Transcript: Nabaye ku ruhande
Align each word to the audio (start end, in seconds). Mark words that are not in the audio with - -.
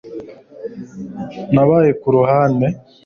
Nabaye 1.53 1.91
ku 2.01 2.07
ruhande 2.15 2.67